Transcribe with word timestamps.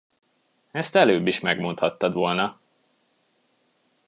Ezt 0.71 0.95
előbb 0.95 1.27
is 1.27 1.39
megmondhattad 1.39 2.13
volna! 2.13 2.59